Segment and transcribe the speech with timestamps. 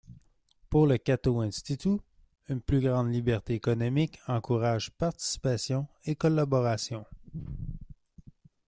[0.71, 1.99] Pour le Cato Institute,
[2.49, 7.05] une plus grande liberté économique encourage participation et collaboration.